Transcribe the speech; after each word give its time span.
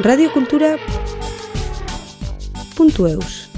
radiokultura 0.00 0.78
puntu 2.76 3.06
eus 3.06 3.48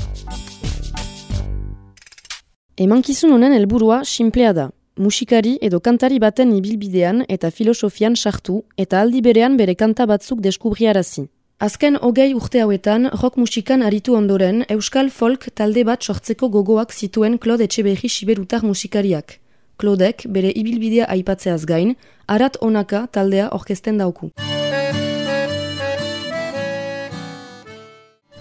Emankizun 2.76 3.30
honen 3.30 3.52
helburua 3.52 4.00
sinplea 4.04 4.52
da. 4.52 4.70
Musikari 4.98 5.58
edo 5.62 5.78
kantari 5.80 6.18
baten 6.18 6.50
ibilbidean 6.56 7.22
eta 7.28 7.50
filosofian 7.50 8.16
sartu 8.16 8.64
eta 8.76 9.00
aldi 9.00 9.20
berean 9.22 9.56
bere 9.56 9.74
kanta 9.74 10.06
batzuk 10.06 10.40
deskubriarazi. 10.40 11.28
Azken 11.60 11.98
hogei 12.02 12.34
urte 12.34 12.60
hauetan, 12.60 13.10
rock 13.22 13.36
musikan 13.36 13.82
aritu 13.82 14.16
ondoren, 14.16 14.64
Euskal 14.68 15.10
Folk 15.10 15.46
talde 15.54 15.84
bat 15.84 16.02
sortzeko 16.02 16.48
gogoak 16.48 16.92
zituen 16.92 17.38
Claude 17.38 17.70
Etxeberri 17.70 18.08
siberutar 18.08 18.64
musikariak. 18.64 19.38
Claudek 19.78 20.26
bere 20.26 20.50
ibilbidea 20.50 21.06
aipatzeaz 21.06 21.64
gain, 21.64 21.94
arat 22.26 22.58
onaka 22.60 23.06
taldea 23.06 23.52
orkesten 23.52 23.98
dauku. 23.98 24.32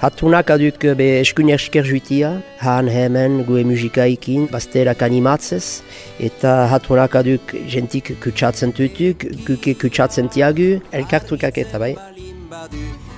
Hatunak 0.04 0.50
aduk 0.52 0.84
be 1.00 1.06
eskun 1.22 1.48
esker 1.48 1.86
juitia, 1.88 2.42
han 2.60 2.90
hemen 2.92 3.38
gue 3.48 3.62
musikaikin, 3.64 4.50
basterak 4.52 5.00
animatzez, 5.06 5.80
eta 6.20 6.68
hatunak 6.68 7.16
aduk 7.16 7.54
jentik 7.72 8.12
kutsatzen 8.20 8.76
tutuk, 8.76 9.24
guke 9.48 9.72
kutsatzen 9.80 10.28
tiagu, 10.28 10.82
elkartukak 10.92 11.62
eta 11.64 11.80
bai. 11.80 11.94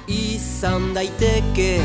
Izan 0.06 0.94
daiteke 0.94 1.82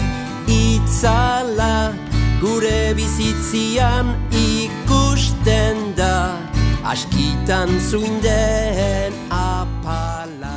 itzala 0.53 1.97
gure 2.45 2.93
bizitzian 2.93 4.13
ikusten 4.37 5.97
da 5.97 6.37
askitan 6.85 7.73
zuinden 7.89 9.17
apala. 9.33 10.57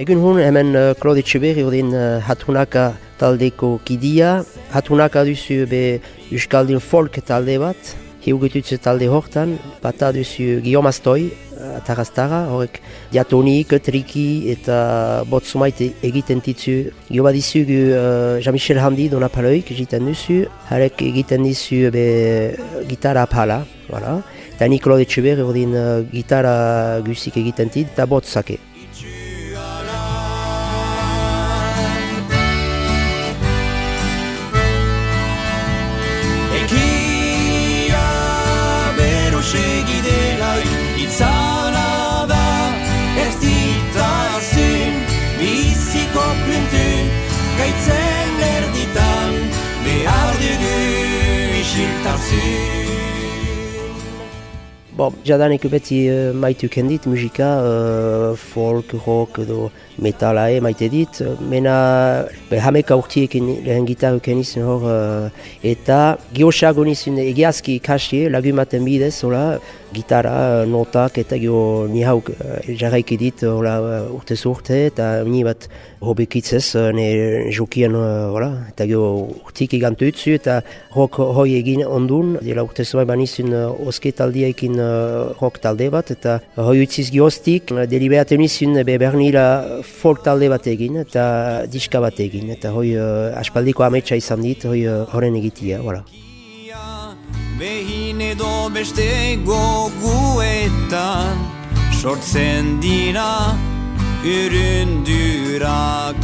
Egun 0.00 0.24
hun 0.24 0.40
hemen 0.40 0.72
uh, 0.72 0.94
Claude 0.96 1.20
Etxeberri 1.20 1.68
odin 1.68 1.92
uh, 1.92 2.16
hatunaka 2.24 2.94
taldeko 3.22 3.78
kidia. 3.86 4.42
Hatunaka 4.74 5.24
duzu 5.28 5.62
be 5.70 6.00
Euskaldun 6.32 6.82
folk 6.82 7.20
talde 7.28 7.58
bat, 7.62 7.94
hiugetutze 8.24 8.78
talde 8.82 9.08
hortan, 9.10 9.56
bata 9.82 10.12
duzu 10.16 10.60
Guillaume 10.64 10.90
Astoi, 10.90 11.30
Ataraztara, 11.62 12.40
horrek 12.50 12.80
diatonik, 13.12 13.76
triki 13.86 14.50
eta 14.50 15.22
botzumait 15.30 15.78
egiten 16.02 16.42
ditzu. 16.42 16.74
Gio 17.06 17.22
bat 17.22 17.38
uh, 17.38 18.40
Jean-Michel 18.42 18.80
Handi 18.82 19.08
dona 19.12 19.28
paloik 19.28 19.70
egiten 19.70 20.08
duzu, 20.10 20.42
harek 20.70 21.02
egiten 21.06 21.46
dizu 21.46 21.92
be 21.94 22.56
gitarra 22.88 23.26
pala, 23.26 23.62
voilà. 23.88 24.18
Eta 24.56 24.66
Nikolo 24.66 24.98
de 24.98 25.06
Txeber 25.06 25.44
ordin 25.46 25.78
uh, 25.78 26.02
gitarra 26.10 26.98
guzik 27.06 27.38
egiten 27.38 27.70
dit 27.70 27.86
eta 27.86 28.06
botzake. 28.06 28.58
Gaitzen 47.62 48.40
erditan 48.42 49.34
behar 49.86 50.38
dugu 50.42 50.78
isiltasun 51.62 52.80
Bon, 54.92 55.14
jadanik 55.24 55.62
beti 55.72 56.02
uh, 56.12 56.34
maitu 56.36 56.68
kendit 56.68 57.06
musika, 57.08 57.46
uh, 57.64 58.34
folk, 58.36 58.90
rock 59.06 59.38
edo 59.40 59.70
metala 60.04 60.50
e 60.52 60.58
maite 60.60 60.90
dit. 60.92 61.22
Mena 61.48 61.76
be, 62.50 62.58
hameka 62.60 62.98
urtiekin 63.00 63.48
lehen 63.64 63.88
gitarra 63.88 64.20
kenizun 64.20 64.66
hor 64.68 64.84
uh, 64.84 65.46
eta 65.64 66.18
geosago 66.36 66.84
nizun 66.84 67.16
egiazki 67.24 67.78
ikasi 67.80 68.26
lagumaten 68.34 68.84
bidez, 68.84 69.14
hola, 69.24 69.46
gitarra, 69.92 70.64
notak 70.66 71.18
eta 71.22 71.36
gio 71.40 71.86
ni 71.90 72.02
hauk 72.06 72.30
uh, 72.32 72.58
jarraiki 72.66 73.18
dit 73.20 73.42
hola, 73.46 73.74
uh, 73.80 74.14
urte 74.16 74.36
urte 74.48 74.78
eta 74.88 75.08
ni 75.28 75.42
bat 75.44 75.68
hobekitzez 76.00 76.92
ne 76.96 77.06
jokien 77.52 77.94
uh, 77.94 78.32
hola, 78.34 78.50
eta 78.72 78.86
gio 78.88 79.02
urtik 79.44 79.76
igantu 79.78 80.08
utzu 80.10 80.34
eta 80.38 80.60
rock 80.96 81.20
hoi 81.20 81.54
egin 81.58 81.84
ondun, 81.86 82.38
dela 82.42 82.64
urte 82.66 82.84
zua 82.84 83.04
banizun 83.08 83.52
oske 83.86 84.12
taldiekin 84.16 84.80
uh, 84.80 85.32
rock 85.40 85.60
talde 85.62 85.90
bat 85.92 86.10
eta 86.14 86.38
hoi 86.56 86.80
utziz 86.86 87.10
gioztik, 87.12 87.74
deliberaten 87.92 88.40
nizun 88.42 88.80
be 88.86 88.98
bernila 88.98 89.46
folk 90.00 90.24
talde 90.24 90.48
bat 90.52 90.66
egin 90.66 91.02
eta 91.04 91.24
diska 91.70 92.00
bat 92.00 92.18
egin 92.20 92.50
eta 92.56 92.72
hoi 92.72 92.96
aspaldiko 93.38 93.84
ametsa 93.86 94.18
izan 94.18 94.42
dit 94.42 94.64
hoi 94.66 94.82
horren 94.88 95.36
egitia, 95.38 95.82
voilà. 95.84 96.04
Behin 97.58 97.91
edo 98.32 98.70
beste 98.72 99.36
goguetan 99.44 101.36
Sortzen 102.00 102.80
dira 102.80 103.32
üründurak 104.24 106.16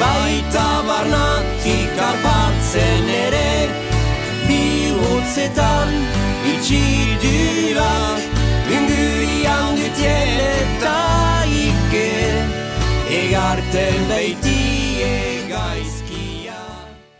Baita 0.00 0.70
barnatik 0.88 1.94
arpatzen 2.08 3.06
ere 3.24 3.52
Bihotzetan 4.48 5.94
itxidurak 6.54 8.20
Ingurian 8.78 9.70
dutien 9.78 10.34
eta 10.50 10.98
ike 11.62 12.10
Egarten 13.22 14.02
gaizkia 14.10 14.53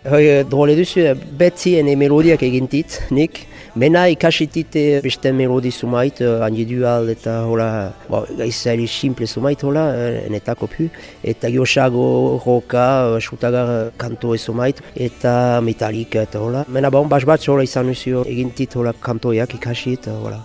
Hoi, 0.05 0.45
drole 0.45 0.75
duzu, 0.77 1.01
beti 1.41 1.79
ene 1.81 1.95
melodiak 1.97 2.43
egintit, 2.45 2.99
nik. 3.09 3.39
Mena 3.81 4.03
ikasitit 4.13 4.75
eh, 4.77 4.99
beste 5.01 5.31
melodi 5.33 5.71
sumait, 5.73 6.19
handi 6.45 6.67
dual 6.69 7.09
eta 7.09 7.39
hola, 7.49 7.69
bo, 8.11 8.21
gaizari 8.37 8.85
simple 8.85 9.25
sumait 9.25 9.65
hola, 9.65 9.87
eh, 9.97 10.27
enetako 10.27 10.69
pu. 10.69 10.91
Eta 11.25 11.49
giosago 11.49 12.05
roka, 12.45 12.85
sutagar 13.19 13.95
kanto 13.97 14.37
sumait, 14.37 14.83
eta 14.95 15.63
metalik 15.65 16.19
eta 16.21 16.39
hola. 16.39 16.67
Mena 16.69 16.91
bon, 16.93 17.09
bas 17.09 17.25
bat 17.25 17.49
hola 17.49 17.65
izan 17.65 17.89
duzu 17.89 18.27
egintit 18.29 18.77
hola 18.77 18.93
kantoiak 18.93 19.57
ikasit, 19.57 20.11
hola. 20.13 20.43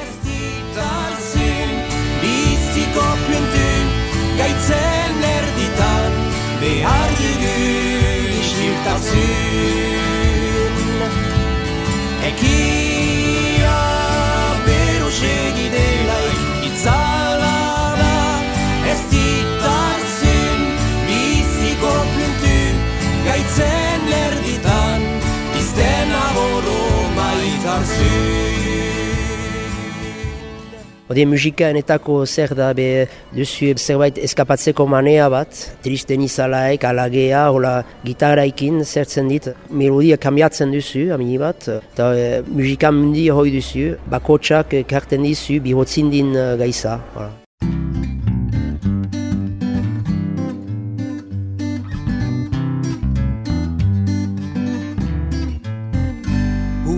Ez 0.00 0.16
ditazun 0.24 1.76
biziko 2.24 3.06
puntu 3.28 3.68
gaitzen 4.40 5.22
erditan 5.34 6.18
behar 6.64 7.14
dugu 7.20 7.55
isiltasun 8.86 9.26
Ekia 12.28 12.85
Ode 31.06 31.22
musika 31.22 31.68
enetako 31.70 32.24
zer 32.26 32.50
da 32.58 32.72
be 32.74 33.06
duzu 33.30 33.68
zerbait 33.78 34.16
eskapatzeko 34.18 34.88
manea 34.90 35.28
bat, 35.30 35.54
tristen 35.84 36.24
izalaek, 36.26 36.82
alagea, 36.82 37.44
hola 37.54 37.76
gitarraikin 38.02 38.82
zertzen 38.82 39.30
dit, 39.30 39.46
melodia 39.70 40.18
kambiatzen 40.18 40.74
duzu, 40.74 41.04
amini 41.14 41.38
bat, 41.38 41.68
eta 41.78 42.10
e, 42.10 42.26
musika 42.50 42.90
mundi 42.90 43.28
hoi 43.30 43.52
duzu, 43.54 43.92
bakotsak 44.10 44.74
karten 44.90 45.22
dizu, 45.22 45.60
bihotzin 45.62 46.10
din 46.10 46.34
uh, 46.34 46.56
gaisa. 46.58 46.98
Hola. 47.14 47.30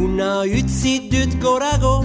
Una 0.00 0.32
utzi 0.48 0.96
dut 1.12 1.36
gorago, 1.44 1.98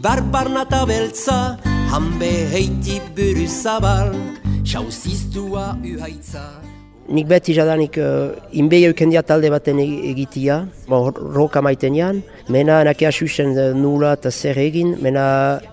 ibar 0.00 0.20
barnata 0.32 0.86
beltza, 0.88 1.58
hanbe 1.92 2.30
heiti 2.52 2.96
buru 3.16 3.44
zabal, 3.46 4.16
sauziztua 4.64 5.76
uhaitza. 5.84 6.69
Nik 7.10 7.26
beti 7.26 7.54
jadanik 7.56 7.96
uh, 7.98 8.30
inbei 8.54 8.84
eukendia 8.86 9.24
talde 9.26 9.48
baten 9.50 9.80
e- 9.82 10.10
egitia, 10.12 10.60
bo, 10.86 11.08
roka 11.10 11.58
maiten 11.58 11.96
jan, 11.98 12.20
mena 12.54 12.76
nakia 12.86 13.10
susen 13.10 13.56
uh, 13.58 13.64
nula 13.74 14.12
eta 14.14 14.30
zer 14.30 14.60
egin, 14.62 14.92
mena 15.02 15.24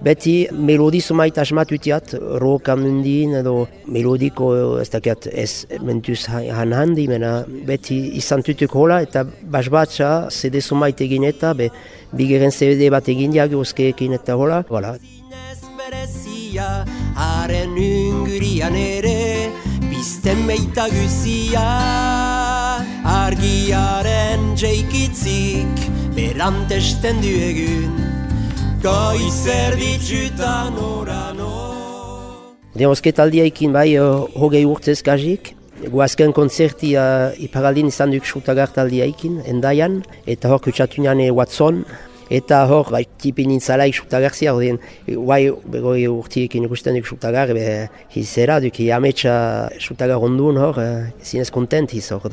beti 0.02 0.48
melodi 0.52 0.98
sumait 1.02 1.38
asmatutiat, 1.38 2.16
roka 2.42 2.74
mundin 2.76 3.36
edo 3.44 3.68
melodiko 3.86 4.50
uh, 4.56 4.82
ez 4.82 4.90
dakiat 4.96 5.30
ez 5.30 5.52
mentuz 5.86 6.24
han 6.26 6.74
handi, 6.74 7.06
mena 7.12 7.44
beti 7.70 8.00
izan 8.18 8.42
tutuk 8.42 8.74
hola 8.74 9.04
eta 9.06 9.22
basbatza 9.26 10.32
CD 10.34 10.58
sumait 10.62 11.06
egin 11.06 11.28
eta 11.30 11.54
be, 11.54 11.70
bigeren 12.18 12.50
CD 12.50 12.90
bat 12.90 13.14
egin 13.14 13.38
oskeekin 13.38 14.18
eta 14.18 14.34
hola, 14.36 14.64
begia 16.58 16.86
Haren 17.16 17.78
ungurian 17.78 18.76
ere 18.76 19.17
Bizten 20.08 20.46
meita 20.48 20.86
guzia 20.88 21.64
Argiaren 23.04 24.54
jeikitzik 24.56 25.82
Berantesten 26.16 27.20
du 27.20 27.34
egun 27.50 27.98
Goiz 28.80 29.42
erditzutan 29.52 30.80
orano 30.80 31.52
Demosketaldia 32.80 33.50
ikin 33.52 33.76
bai 33.76 33.98
hogei 34.00 34.64
urtez 34.64 35.02
gazik. 35.04 35.52
Guazken 35.92 36.32
konzerti 36.32 36.96
uh, 36.96 37.36
iparaldin 37.44 37.92
izan 37.92 38.16
duk 38.16 38.24
ikin, 38.24 39.42
endaian. 39.46 40.04
Eta 40.26 40.48
hor 40.48 40.62
kutsatu 40.62 41.02
nane 41.02 41.32
Watson. 41.32 41.84
Eta 42.30 42.66
hor, 42.68 42.90
bai, 42.92 43.06
tipin 43.22 43.48
nintzalaik 43.54 43.96
xutagarzia, 44.02 44.54
ordien, 44.56 44.80
guai, 45.08 45.48
begoi 45.72 46.02
urtiekin 46.12 46.66
ikusten 46.68 46.98
duk 46.98 47.08
xutagar, 47.08 47.54
ebe, 47.54 47.88
hizera 48.16 48.60
duk, 48.64 48.82
ametsa 48.98 49.36
xutagar 49.80 50.24
ondun 50.24 50.60
hor, 50.60 50.82
uh, 50.84 51.06
zinez 51.24 51.50
kontent 51.56 51.96
hiz 51.96 52.10
hor. 52.12 52.28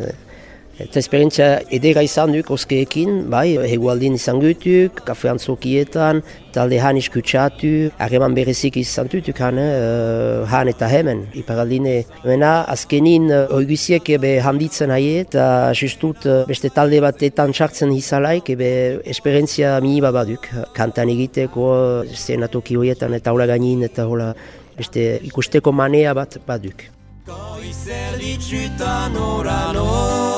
Eta 0.75 0.99
esperientzia 0.99 1.61
edera 1.71 2.03
izan 2.03 2.33
duk 2.35 2.49
oskeekin, 2.51 3.29
bai, 3.31 3.55
hegualdin 3.71 4.17
izan 4.19 4.41
gutuk, 4.43 5.05
kafe 5.07 5.29
antzokietan, 5.31 6.19
talde 6.55 6.81
han 6.83 6.99
iskutsatu, 6.99 7.71
harreman 8.03 8.35
berezik 8.35 8.81
izan 8.81 9.07
dutuk 9.13 9.39
han, 9.39 9.61
uh, 9.63 10.43
han 10.51 10.73
eta 10.73 10.89
hemen, 10.91 11.29
iparaldine. 11.39 11.95
Mena, 12.25 12.65
azkenin, 12.75 13.31
uh, 13.31 13.55
oigusiek 13.55 14.11
ebe 14.17 14.35
handitzen 14.43 14.91
haie, 14.91 15.23
eta 15.23 15.47
justut 15.79 16.27
uh, 16.27 16.41
beste 16.51 16.73
talde 16.75 16.99
batetan 17.05 17.55
txartzen 17.55 17.95
izalaik, 17.95 18.51
ebe 18.57 18.73
esperientzia 19.15 19.77
miniba 19.85 20.11
baduk. 20.11 20.51
Kantan 20.75 21.15
egiteko, 21.15 21.71
zenatoki 22.11 22.75
horietan 22.81 23.15
eta 23.15 23.31
hola 23.31 23.47
gainin, 23.47 23.87
eta 23.87 24.11
hola 24.11 24.33
beste 24.75 25.21
ikusteko 25.23 25.71
manea 25.71 26.19
bat 26.19 26.41
baduk. 26.49 26.89
Goizer 27.31 28.19
ditzutan 28.19 29.15
orano 29.17 30.34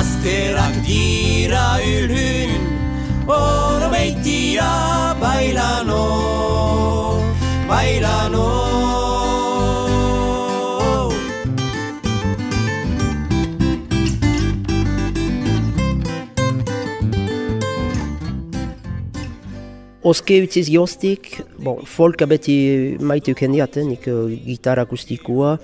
Bazterak 0.00 0.74
dira 0.88 1.76
ülhün 1.84 2.62
Oro 3.28 3.92
beitia 3.92 4.72
bailano 5.20 6.04
Bailano 7.68 8.48
Oske 20.02 20.40
utziz 20.42 20.70
jostik, 20.72 21.42
bon, 21.60 21.84
folka 21.84 22.24
beti 22.24 22.54
maite 23.04 23.34
ukendiaten, 23.36 23.90
nik 23.92 24.06
uh, 24.08 24.32
gitarra 24.32 24.86
akustikoa. 24.88 25.58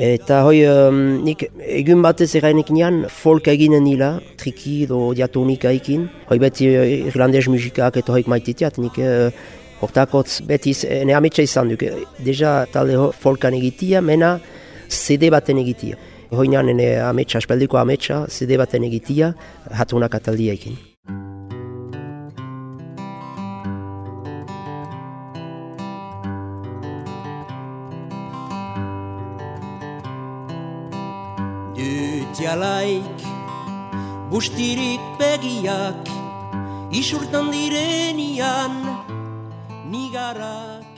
Eta 0.00 0.38
hoi, 0.46 0.62
um, 0.64 1.00
nik 1.20 1.42
egun 1.60 2.00
batez 2.00 2.30
errainik 2.38 2.70
nian, 2.72 3.02
folka 3.12 3.52
eginen 3.52 3.84
nila, 3.84 4.14
triki 4.40 4.84
edo 4.86 5.10
diatonika 5.16 5.72
ekin. 5.76 6.06
Hoi 6.30 6.38
beti 6.40 6.70
uh, 6.70 6.86
irlandez 7.10 7.44
musikak 7.52 7.98
eta 8.00 8.14
hoik 8.14 8.30
maitetiat, 8.32 8.78
nik 8.80 8.96
uh, 9.04 9.28
hortakotz 9.82 10.40
beti 10.48 10.72
ene 10.88 11.12
ametsa 11.18 11.44
izan 11.44 11.74
duk. 11.74 11.84
Deja 12.24 12.62
talde 12.72 12.96
folkan 13.20 13.52
egitia, 13.58 14.00
mena 14.00 14.38
CD 14.88 15.28
baten 15.32 15.60
egitia. 15.60 16.00
Hoi 16.32 16.48
nian 16.48 16.72
ene 16.72 16.94
ametsa, 17.04 17.42
espeldiko 17.44 17.76
ametsa, 17.76 18.24
CD 18.32 18.56
baten 18.56 18.88
egitia, 18.88 19.34
hatunak 19.76 20.16
ataldia 20.16 20.56
ekin. 20.56 20.80
Bustirik 34.32 35.00
begiak, 35.20 36.08
isurtan 36.88 37.52
direnian, 37.52 38.72
nigarak. 39.92 40.88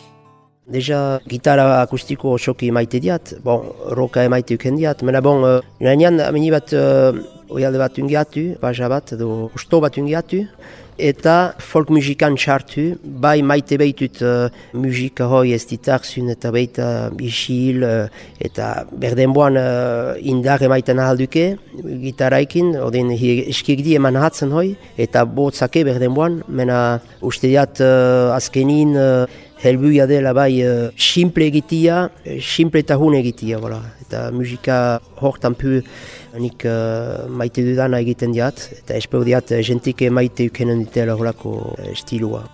Deja 0.71 1.19
gitarra 1.27 1.81
akustiko 1.83 2.37
osoki 2.39 2.71
maite 2.71 3.01
diat, 3.03 3.35
bon, 3.43 3.67
roka 3.99 4.23
emaite 4.23 4.55
uken 4.55 4.79
diat, 4.79 5.03
mena 5.03 5.19
bon, 5.21 5.43
uh, 5.43 5.59
nahian 5.83 6.23
amini 6.23 6.53
bat 6.55 6.71
uh, 6.79 7.11
oialde 7.51 7.83
bat 7.83 7.99
ungiatu, 7.99 8.45
baja 8.63 8.87
bat, 8.89 9.17
edo 9.19 9.51
usto 9.59 9.83
bat 9.83 9.99
ungiatu, 9.99 10.45
eta 10.99 11.55
folk 11.59 11.91
musikan 11.91 12.37
txartu, 12.39 12.95
bai 13.03 13.41
maite 13.43 13.79
behitut 13.81 14.21
uh, 14.23 14.49
musika 14.73 15.27
hoi 15.31 15.53
ez 15.55 15.65
ditarzun 15.67 16.31
eta 16.35 16.51
behita 16.55 16.89
isil, 17.21 17.85
uh, 17.85 18.09
eta 18.39 18.85
berdenboan 18.91 19.59
uh, 19.59 20.15
indar 20.21 20.63
emaiten 20.63 20.99
ahalduke, 21.03 21.57
gitarraikin, 22.05 22.75
odin 22.79 23.11
eskik 23.15 23.85
eman 23.95 24.17
hatzen 24.17 24.53
hoi, 24.53 24.77
eta 24.97 25.25
botzake 25.25 25.85
berdenboan, 25.85 26.43
mena 26.49 27.01
uste 27.23 27.49
diat 27.49 27.81
uh, 27.83 28.35
azkenin, 28.37 28.95
uh, 28.97 29.27
helbuia 29.65 30.07
dela 30.07 30.35
bai 30.37 30.61
uh, 30.63 30.91
simple 30.97 31.49
egitia, 31.49 32.09
simple 32.41 32.85
eta 32.85 32.99
hun 33.01 33.17
egitia, 33.17 33.59
voilà. 33.63 33.81
eta 34.05 34.31
musika 34.31 35.01
hortan 35.21 35.55
pu 35.59 35.81
nik 36.39 36.67
uh, 36.69 37.25
maite 37.29 37.65
dudana 37.65 38.01
egiten 38.05 38.35
diat, 38.37 38.61
eta 38.81 38.99
espero 38.99 39.25
diat 39.25 39.55
jentike 39.65 40.11
maite 40.11 40.51
ukenen 40.51 40.85
ditela 40.85 41.17
horako 41.17 41.55
uh, 41.73 41.89
stilua. 41.97 42.45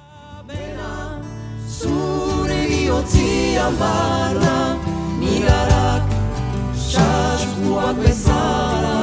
Zure 1.81 2.61
bihotzian 2.71 3.77
barna, 3.81 4.57
nigarak, 5.21 6.15
saskuak 6.77 7.99
bezala. 8.05 8.97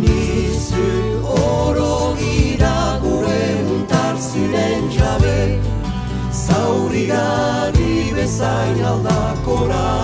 Nizu 0.00 0.88
oro 1.36 2.14
gira 2.20 2.76
gure 3.04 3.44
untarzunen 3.76 4.90
jabe, 4.96 5.36
zaurigari 6.46 7.94
bezain 8.16 8.80
aldakorak. 8.92 10.02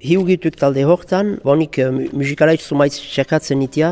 Hiugituk 0.00 0.56
talde 0.56 0.84
hortan, 0.88 1.36
bonik 1.44 1.76
uh, 1.78 1.90
musikalaitz 2.16 2.64
zumaiz 2.70 2.94
txerkatzen 2.96 3.60
nitia, 3.60 3.90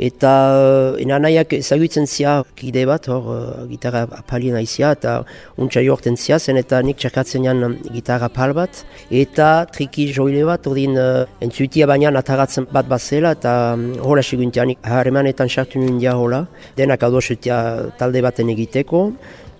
eta 0.00 0.32
uh, 0.56 1.00
enanaiak 1.02 1.52
ezagutzen 1.58 2.06
zia 2.08 2.38
kide 2.56 2.86
bat, 2.88 3.08
hor 3.12 3.26
uh, 3.34 3.66
gitarra 3.68 4.06
apalien 4.16 4.56
aizia, 4.56 4.94
eta 4.96 5.18
untsa 5.60 5.82
jorten 5.84 6.16
zia 6.16 6.38
zen, 6.38 6.56
eta 6.60 6.80
nik 6.86 6.96
txerkatzen 7.00 7.44
jan 7.44 7.60
um, 7.66 7.76
gitarra 7.92 8.30
apal 8.30 8.54
bat, 8.56 8.82
eta 9.10 9.50
triki 9.74 10.08
joile 10.16 10.46
bat, 10.48 10.66
ordin 10.70 10.96
uh, 10.96 11.26
entzutia 11.44 11.88
baina 11.90 12.14
ataratzen 12.22 12.68
bat 12.72 12.88
bazela, 12.88 13.34
eta 13.36 13.74
um, 13.74 13.90
hola 14.00 14.24
seguntianik 14.24 14.80
harremanetan 14.82 15.52
sartu 15.52 15.82
nuen 15.82 16.00
dia 16.00 16.16
hola, 16.16 16.46
denak 16.80 17.04
adosutia 17.04 17.60
talde 18.00 18.24
baten 18.24 18.50
egiteko, 18.56 19.10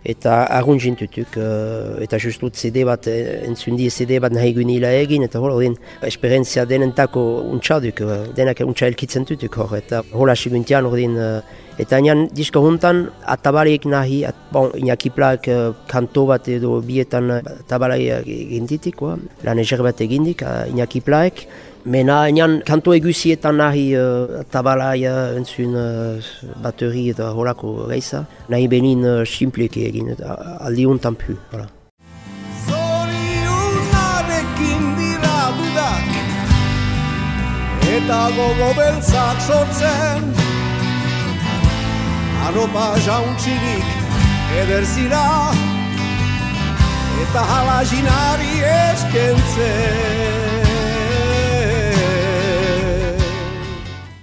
eta 0.05 0.45
argun 0.49 0.79
jintutuk, 0.81 1.37
uh, 1.37 2.01
eta 2.01 2.19
justut 2.19 2.57
CD 2.57 2.85
bat, 2.89 3.07
eh, 3.07 3.43
entzundi 3.47 3.91
CD 3.91 4.21
bat 4.21 4.33
nahi 4.33 4.55
gunila 4.57 4.93
egin, 4.97 5.25
eta 5.27 5.41
hor, 5.41 5.59
den, 5.61 5.77
esperientzia 6.07 6.65
denentako 6.65 7.25
untxaduk, 7.53 8.01
uh, 8.07 8.21
denak 8.37 8.63
untxa 8.65 8.89
elkitzen 8.89 9.29
tutuk 9.29 9.59
hor, 9.61 9.77
eta 9.77 10.03
hola 10.13 10.37
siguntian 10.37 10.89
hor 10.89 10.97
din, 10.97 11.19
uh, 11.21 11.41
eta 11.81 12.01
nian 12.01 12.29
disko 12.33 12.63
juntan, 12.65 13.09
atabareik 13.29 13.85
nahi, 13.85 14.23
at, 14.29 14.37
bon, 14.53 14.73
inakiplak 14.77 15.49
uh, 15.53 15.73
kanto 15.91 16.25
bat 16.31 16.49
edo 16.49 16.79
bietan 16.81 17.31
uh, 17.37 17.43
atabalai 17.59 18.03
eginditik, 18.25 19.03
uh, 19.05 19.19
lan 19.45 19.61
eger 19.61 19.85
bat 19.85 20.01
egindik, 20.01 20.47
uh, 20.49 20.65
inakiplaek, 20.73 21.45
Mena, 21.85 22.29
enean, 22.29 22.61
kanto 22.61 22.93
egusietan 22.93 23.57
nahi 23.57 23.97
uh, 23.97 24.45
tabalai 24.53 25.01
uh, 25.09 25.33
entzun 25.39 25.73
uh, 25.73 26.21
bateri 26.61 27.09
eta 27.09 27.33
horako 27.33 27.89
gaiza. 27.89 28.27
Nahi 28.53 28.69
benin 28.69 29.01
uh, 29.05 29.25
simpleki 29.25 29.87
egin, 29.89 30.09
eta 30.13 30.37
aldi 30.61 30.85
hontan 30.85 31.17
pu. 31.17 31.33
Zorionarekin 32.69 34.83
dira 35.01 35.57
dudak 35.57 36.09
Eta 37.97 38.29
gogo 38.37 38.77
beltzak 38.77 39.41
sortzen 39.49 40.21
Arropa 42.51 42.87
jauntxirik 43.09 43.87
ederzira 44.61 45.25
Eta 47.25 47.43
hala 47.55 47.79
jinari 47.89 48.55
eskentzen 48.77 50.60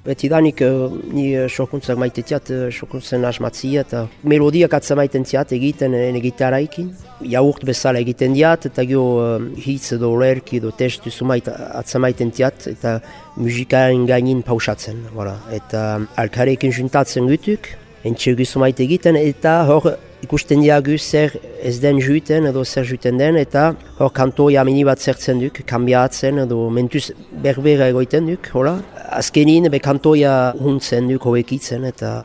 Betidanik 0.08 0.62
uh, 0.64 0.88
ni 1.12 1.34
uh, 1.36 1.50
sokuntzak 1.52 1.98
maitetiat, 2.00 2.52
uh, 2.56 2.68
sokuntzen 2.72 3.26
asmatzia 3.28 3.84
eta 3.84 4.06
melodiak 4.24 4.78
atzamaiten 4.78 5.26
tiat 5.28 5.52
egiten 5.58 5.98
ene 5.98 6.22
gitarraikin. 6.24 6.94
Jaurt 7.28 7.66
bezala 7.68 8.00
egiten 8.00 8.38
diat 8.38 8.70
eta 8.70 8.86
gio 8.88 9.04
uh, 9.20 9.50
hitz 9.66 9.98
edo 9.98 10.14
lerki 10.22 10.62
edo 10.62 10.72
testu 10.72 11.12
sumait 11.12 11.50
atzamaiten 11.52 12.32
tiat 12.32 12.70
eta 12.72 13.02
musikaren 13.36 14.08
gainin 14.08 14.46
pausatzen. 14.48 15.04
Voilà. 15.18 15.36
Eta 15.60 15.84
alkarekin 16.24 16.72
juntatzen 16.72 17.28
gutuk, 17.28 17.68
entxe 18.08 18.60
maite 18.60 18.84
egiten, 18.84 19.16
eta 19.16 19.64
hor 19.68 19.98
ikusten 20.24 20.64
diagu 20.64 20.98
zer 20.98 21.36
ez 21.62 21.78
den 21.80 22.00
juiten 22.02 22.48
edo 22.50 22.64
zer 22.66 22.86
juiten 22.86 23.18
den, 23.18 23.38
eta 23.38 23.76
hor 24.00 24.12
kantoia 24.14 24.64
mini 24.64 24.84
bat 24.84 25.00
zertzen 25.00 25.40
duk, 25.40 25.62
kambiatzen 25.66 26.40
edo 26.46 26.70
mentuz 26.70 27.12
berbera 27.44 27.90
egoiten 27.94 28.28
duk, 28.32 28.50
hola. 28.54 28.80
Azkenin 29.20 29.70
be 29.72 29.80
kantoia 29.80 30.54
huntzen 30.58 31.08
duk 31.12 31.30
hoekitzen, 31.30 31.86
eta 31.86 32.24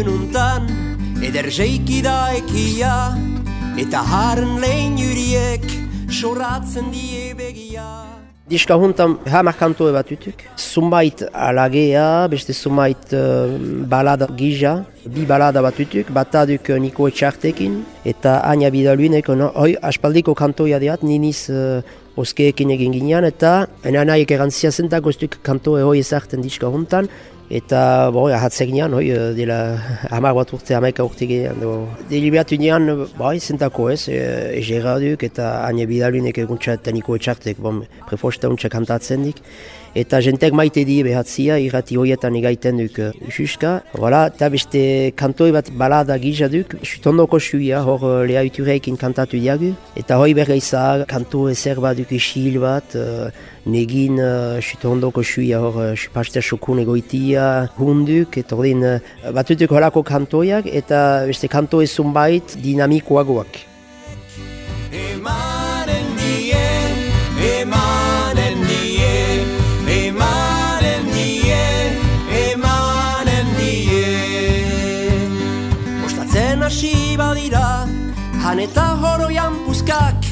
Txeko 0.00 0.12
egun 0.12 0.24
untan, 0.24 0.68
eder 1.20 1.50
jeiki 1.52 1.98
da 2.00 2.32
ekia, 2.32 3.12
eta 3.76 4.00
haren 4.00 4.54
lehen 4.62 4.94
juriek, 4.96 5.64
soratzen 6.08 6.86
die 6.88 7.34
begia. 7.36 7.84
Diska 8.48 8.78
huntan 8.80 9.18
hamar 9.28 9.58
kantoe 9.58 9.92
bat 9.92 10.08
utuk. 10.08 10.40
Zumbait 10.56 11.20
alagea, 11.34 12.26
beste 12.32 12.54
zumbait 12.54 13.12
uh, 13.12 13.52
balada 13.92 14.26
gija, 14.38 14.86
bi 15.04 15.26
balada 15.28 15.60
bat 15.60 15.76
utuk, 15.84 16.08
bat 16.08 16.34
aduk 16.34 16.70
Niko 16.80 17.08
Etxartekin, 17.10 17.82
eta 18.04 18.38
Anya 18.48 18.70
Bidalunek, 18.72 19.28
no? 19.36 19.50
hoi 19.54 19.74
aspaldiko 19.82 20.32
kantoia 20.34 20.78
diat, 20.80 21.04
niniz 21.04 21.50
uh, 21.52 21.82
oskeekin 22.16 22.72
egin 22.72 22.96
ginean, 22.96 23.28
eta 23.28 23.66
enanaik 23.84 24.32
erantzia 24.32 24.72
zentak 24.72 25.04
ostuk 25.12 25.42
kantoe 25.44 25.84
hoi 25.84 25.98
ezarten 26.00 26.40
diska 26.40 26.72
huntan, 26.72 27.10
Eta, 27.50 28.12
bon, 28.14 28.30
ahatzek 28.30 28.70
nian, 28.70 28.92
hoi, 28.94 29.08
eh, 29.10 29.32
dela 29.34 29.56
hamar 30.14 30.36
bat 30.36 30.52
urte, 30.54 30.70
hamaika 30.76 31.02
urte 31.02 31.26
gehiago. 31.26 31.58
Do, 31.58 31.72
delibatu 32.06 32.54
nian, 32.62 32.86
bai, 33.18 33.40
zentako 33.40 33.88
ez, 33.90 34.06
e, 34.08 34.60
duk, 35.02 35.24
eta 35.24 35.66
ane 35.66 35.84
bidalunek 35.84 36.38
eguntza 36.38 36.78
etxartek, 36.78 37.58
bon, 37.58 37.82
prefosta 38.06 38.48
untsa 38.48 38.68
kantatzen 38.68 39.24
dik. 39.24 39.42
Eta 39.90 40.20
jentek 40.22 40.54
maite 40.54 40.84
di 40.86 41.00
behatzia, 41.02 41.56
irrati 41.58 41.96
hoietan 41.98 42.36
egaiten 42.38 42.76
duk 42.78 42.98
uh, 43.02 43.10
ususka. 43.26 43.80
Voilà, 43.98 44.28
eta 44.30 44.46
beste 44.52 44.82
kantoi 45.18 45.50
bat 45.50 45.66
balada 45.74 46.14
gisa 46.22 46.46
duk, 46.52 46.76
sutondoko 46.86 47.40
suia, 47.42 47.80
hor 47.82 48.04
uh, 48.06 48.12
leha 48.22 48.44
utureikin 48.46 48.94
kantatu 49.00 49.40
diagu. 49.42 49.72
Eta 49.98 50.20
hoi 50.22 50.30
bergeiza, 50.38 51.04
kanto 51.10 51.48
ezer 51.50 51.80
bat 51.82 51.98
duk 51.98 52.12
isil 52.14 52.60
bat, 52.62 52.94
uh, 52.94 53.32
negin 53.66 54.20
uh, 54.22 54.60
sutondoko 54.62 55.24
suia, 55.26 55.58
hor 55.58 55.80
uh, 55.82 56.06
paster 56.14 56.44
sokun 56.44 56.84
egoitia, 56.84 57.48
hunduk, 57.80 58.38
eta 58.44 58.54
hori 58.54 58.76
uh, 58.78 59.00
batutuk 59.34 59.74
horako 59.74 60.04
kantoiak, 60.06 60.70
eta 60.70 61.26
beste 61.26 61.50
kanto 61.50 61.82
ezun 61.82 62.14
bait 62.14 62.54
dinamikoagoak. 62.62 63.69
Hasi 76.70 77.16
badira, 77.18 77.84
han 78.42 78.60
eta 78.62 78.84
horoian 79.02 79.54
puzkak, 79.66 80.26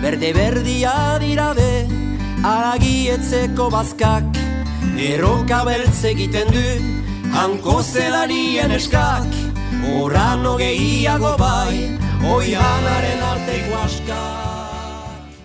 berde 0.00 0.30
berdia 0.32 0.94
dira 1.20 1.50
be, 1.58 1.84
aragietzeko 2.52 3.66
bazkak, 3.74 4.38
erroka 5.08 5.58
beltz 5.68 5.98
egiten 6.12 6.48
du, 6.56 6.64
hanko 7.36 7.82
zelarien 7.82 8.72
eskak, 8.78 9.28
orano 9.98 10.56
gehiago 10.62 11.34
bai, 11.44 11.76
oianaren 12.32 13.28
arteko 13.34 13.84
askak. 13.84 14.43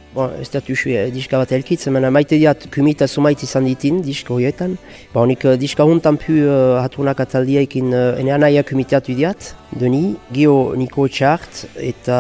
Bon, 0.09 0.31
ez 0.41 0.47
dut 0.49 0.71
usu 0.73 0.89
eh, 0.89 1.11
diska 1.13 1.37
bat 1.37 1.51
elkitzen, 1.53 1.93
mena 1.93 2.09
maite 2.09 2.39
diat 2.41 2.63
kumita 2.73 3.05
sumait 3.05 3.37
izan 3.45 3.67
ditin 3.69 3.99
diska 4.01 4.33
horietan. 4.33 4.73
Bon, 5.13 5.29
nik 5.29 5.45
eh, 5.45 5.53
diska 5.61 5.85
hontan 5.85 6.17
pu 6.17 6.39
uh, 6.47 6.79
hatunak 6.81 7.21
ataldiekin 7.21 7.93
uh, 7.93 8.17
ene 8.17 8.33
anaia 8.33 8.63
kumitatu 8.65 9.13
diat, 9.13 9.51
Doni, 9.77 10.15
Gio 10.33 10.73
Niko 10.81 11.05
Txart 11.05 11.61
eta 11.77 12.17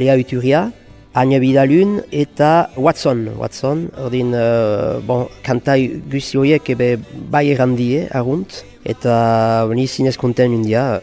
Lea 0.00 0.18
Uturia, 0.18 0.64
Anya 1.14 1.38
Bidalun 1.42 2.00
eta 2.10 2.70
Watson. 2.74 3.22
Watson, 3.38 3.86
ordin, 4.02 4.34
uh, 4.34 4.98
bon, 5.06 5.28
kantai 5.46 5.84
guzi 6.10 6.42
horiek 6.42 6.74
ebe 6.74 6.96
bai 7.30 7.46
errandie, 7.54 8.08
arunt, 8.10 8.64
eta 8.82 9.68
ni 9.70 9.86
zinez 9.86 10.16
konten 10.18 10.58
undia, 10.58 10.96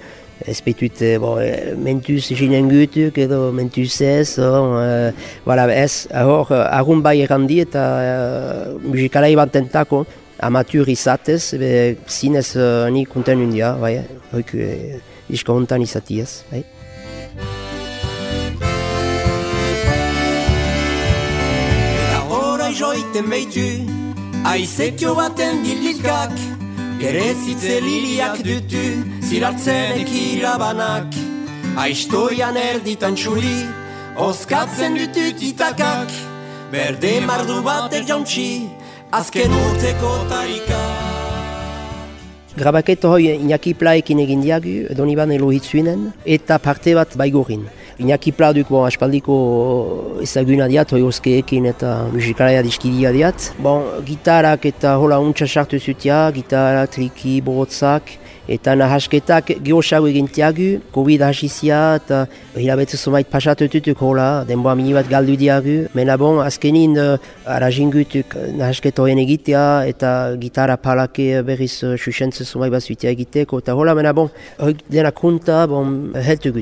ez 0.47 0.61
baitut, 0.63 1.01
eh, 1.01 1.15
eh, 1.15 1.75
mentuz 1.75 2.29
jinen 2.31 2.69
gutuk 2.71 3.17
edo 3.19 3.51
mentuz 3.51 4.01
ez, 4.01 4.37
oh, 4.39 4.79
eh, 4.79 5.11
voilà, 5.45 5.67
ez, 5.73 6.07
hor, 6.23 6.47
arun 6.51 7.01
bai 7.03 7.19
errandi 7.21 7.59
eta 7.65 7.83
uh, 7.99 8.79
musikalai 8.79 9.35
bantentako, 9.35 10.05
amatur 10.39 10.87
izatez, 10.87 11.51
be, 11.59 11.97
zinez 12.07 12.55
uh, 12.55 12.87
ni 12.93 13.03
konten 13.05 13.43
undia, 13.43 13.73
bai, 13.81 13.97
hoik, 14.31 14.55
uh, 14.55 14.97
isko 15.29 15.57
hontan 15.57 15.83
izatiez, 15.83 16.43
bai. 16.51 16.63
Eta 21.97 22.23
orai 22.39 22.71
joiten 22.71 23.27
beitu, 23.35 23.67
aizekio 24.47 25.17
baten 25.19 25.59
dilikak, 25.67 26.39
gerezitze 27.03 27.81
liliak 27.83 28.39
dutu, 28.47 28.87
ziratzen 29.27 29.99
ekirabanak. 30.01 31.15
Aistoian 31.77 32.55
erditan 32.57 33.15
txuri, 33.19 33.57
oskatzen 34.23 34.95
dutut 34.97 35.41
itakak, 35.43 36.13
berde 36.71 37.11
mardu 37.27 37.59
batek 37.65 38.07
jauntxi, 38.07 38.47
azken 39.13 39.53
urteko 39.53 40.13
tarikak. 40.31 41.03
Grabaketo 42.57 43.11
hoi 43.13 43.35
Iñaki 43.35 43.75
Plaekin 43.77 44.23
egin 44.23 44.41
diagu, 44.41 44.77
Doniban 44.97 45.29
elohitzuinen, 45.35 46.07
eta 46.25 46.57
parte 46.57 46.95
bat 46.97 47.11
baigorin. 47.19 47.67
Iñaki 48.01 48.31
Pla 48.33 48.49
duk 48.53 48.71
bon, 48.73 48.87
aspaldiko 48.87 49.35
ezaguna 50.23 50.65
diat, 50.71 50.95
hoi 50.95 51.03
oskeekin 51.05 51.67
eta 51.69 51.91
musikalaia 52.13 52.63
diskidia 52.65 53.11
diat. 53.13 53.51
Bon, 53.61 53.85
gitarak 54.07 54.65
eta 54.71 54.95
hola 54.97 55.19
untsa 55.21 55.45
sartu 55.45 55.77
zutia, 55.77 56.23
gitara, 56.33 56.87
triki, 56.89 57.37
borotzak, 57.45 58.15
eta 58.47 58.75
nahasketak 58.79 59.51
gehosago 59.63 60.07
egintiagu, 60.11 60.81
Covid 60.95 61.25
hasizia 61.27 61.79
eta 61.99 62.23
hilabetze 62.55 62.97
zumait 62.97 63.27
pasatututuk 63.29 64.01
hola, 64.01 64.43
denboa 64.47 64.75
mini 64.75 64.93
bat 64.97 65.09
galdu 65.11 65.37
diagu. 65.39 65.77
Mena 65.97 66.17
bon, 66.17 66.41
azkenin 66.43 66.97
uh, 66.97 67.17
arazingutuk 67.57 68.35
nahasketo 68.57 69.07
hien 69.07 69.21
egitea 69.23 69.65
eta 69.93 70.11
gitara 70.41 70.77
palake 70.77 71.43
berriz 71.47 71.73
uh, 71.83 71.95
susentze 71.97 72.45
zumait 72.45 72.71
bat 72.71 72.83
egiteko. 72.87 73.59
Eta 73.59 73.75
hola, 73.75 73.95
mena 73.95 74.13
bon, 74.13 74.31
hoi 74.59 74.75
dena 74.89 75.11
kunta, 75.11 75.65
bon, 75.67 76.13
heltu 76.15 76.53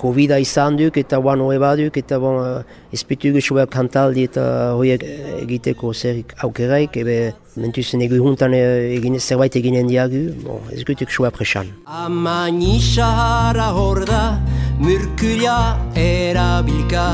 gutuk. 0.00 0.10
Covid 0.10 0.40
izan 0.40 0.76
duk 0.76 0.96
eta 0.96 1.18
wan 1.20 1.40
hoe 1.40 1.58
baduk 1.58 1.96
eta 1.96 2.18
bon, 2.18 2.40
uh, 2.40 2.62
ezpitu 2.92 3.32
kantaldi 3.70 4.24
eta 4.24 4.74
horiek 4.74 5.02
egiteko 5.42 5.92
zerik 5.92 6.34
aukeraik, 6.42 6.96
ebe 6.96 7.34
mentuzen 7.56 8.00
egu 8.02 8.16
juntan 8.16 8.54
egin, 8.54 9.18
zerbait 9.18 9.54
eginen 9.56 9.88
diagu, 9.88 10.32
bon, 10.44 10.60
ez 10.72 10.84
gutuk 10.84 11.10
sua 11.10 11.30
presan. 11.30 11.66
Amaini 11.86 12.80
sahara 12.80 13.72
hor 13.72 14.04
da, 14.06 14.40
murkuria 14.78 15.76
erabilka, 15.94 17.06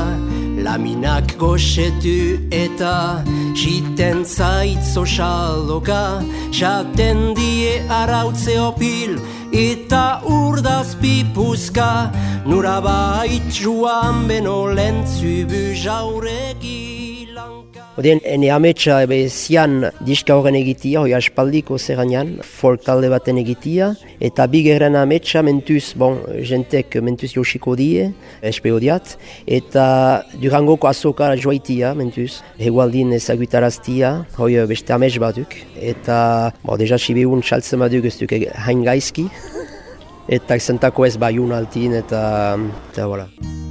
laminak 0.65 1.37
goxetu 1.37 2.39
eta 2.51 3.23
jiten 3.53 4.25
zaitzo 4.25 5.03
xaloka, 5.05 6.21
jaten 6.51 7.33
die 7.37 7.81
arautze 7.89 8.59
opil, 8.69 9.19
eta 9.53 10.21
urdaz 10.25 10.95
pipuzka, 11.01 11.91
nura 12.45 12.79
bait 12.81 13.47
joan 13.51 14.27
beno 14.27 14.59
lentzubu 14.77 15.63
jauregi 15.83 16.76
Oden, 17.97 18.19
ene 18.29 18.51
ametsa 18.53 18.99
ebe 19.01 19.23
zian 19.25 19.87
diska 20.05 20.35
horren 20.37 20.53
egitia, 20.59 20.99
hoi 21.01 21.15
aspaldiko 21.17 21.79
zeranean, 21.81 22.35
folk 22.45 22.83
talde 22.85 23.09
baten 23.09 23.39
egitia, 23.41 23.87
eta 24.21 24.45
bigerren 24.53 24.93
ametsa 24.99 25.41
mentuz, 25.41 25.95
bon, 25.97 26.19
jentek 26.45 26.99
mentuz 27.01 27.31
josiko 27.33 27.73
die, 27.79 28.11
espeo 28.45 28.77
diat, 28.83 29.15
eta 29.49 29.87
durangoko 30.37 30.91
azoka 30.91 31.31
joaitia 31.41 31.95
mentuz, 31.97 32.43
hegualdin 32.61 33.17
ezagutaraztia, 33.17 34.13
hoi 34.37 34.53
beste 34.69 34.93
amets 34.93 35.17
baduk, 35.17 35.57
eta, 35.81 36.19
bo, 36.61 36.77
deja 36.77 37.01
sibeun 37.01 37.41
txaltzen 37.41 37.81
baduk 37.81 38.05
ez 38.05 38.19
duk 38.21 38.37
hain 38.61 38.85
gaizki, 38.85 39.25
eta 40.37 40.61
zentako 40.61 41.09
ez 41.09 41.15
baiun 41.17 41.57
altin, 41.57 41.97
eta, 41.97 42.21
eta, 42.91 43.09
voilà. 43.09 43.65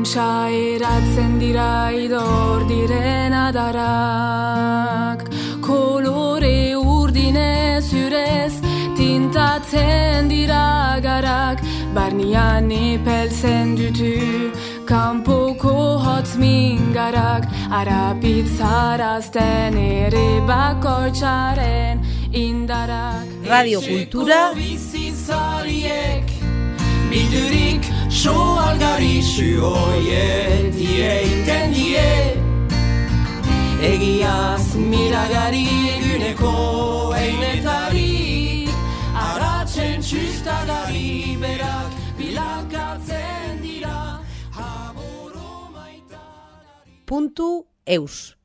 Funtsa 0.00 0.48
eratzen 0.48 1.38
dira 1.38 1.90
idor 1.92 2.66
diren 2.68 3.34
adarak. 3.34 5.28
Kolore 5.60 6.74
urdine 6.76 7.80
zurez 7.82 8.60
tintatzen 8.96 10.28
dira 10.28 10.98
garak. 11.02 11.60
Barnian 11.94 12.70
ipeltzen 12.70 13.76
dutu 13.76 14.52
kanpoko 14.86 15.98
hotz 16.06 16.36
mingarak. 16.36 17.44
Arapitzarazten 17.70 19.76
ere 19.76 20.40
bakoitzaren 20.48 22.00
indarak. 22.32 23.26
Radio 23.44 23.80
Kultura 23.80 24.52
Bildurik 27.10 27.84
so 28.08 28.32
algari 28.62 29.18
zuoie 29.20 30.70
dieiten 30.70 31.72
die 31.74 31.98
Egiaz 33.82 34.76
miragari 34.76 35.66
eguneko 35.96 36.52
einetari. 37.18 38.68
Aratzen 39.26 40.04
txustagari 40.06 41.36
berak 41.42 41.98
bilakatzen 42.18 43.58
dira. 43.64 44.20
Haboro 44.54 45.66
maitagari 45.74 46.94
puntu 47.10 47.66
eus. 47.86 48.39